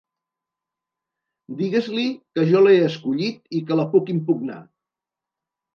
Digues-li 1.61 2.07
que 2.17 2.47
jo 2.55 2.65
l'he 2.65 2.75
escollit 2.89 3.55
i 3.61 3.65
que 3.69 3.79
la 3.83 3.91
puc 3.95 4.15
impugnar! 4.19 4.63